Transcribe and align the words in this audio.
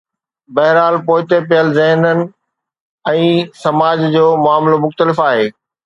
بهرحال 0.55 0.95
پٺتي 1.07 1.37
پيل 1.49 1.67
ذهن 1.77 2.25
۽ 3.15 3.23
سماج 3.65 3.99
جو 4.17 4.25
معاملو 4.47 4.77
مختلف 4.89 5.27
آهي. 5.31 5.47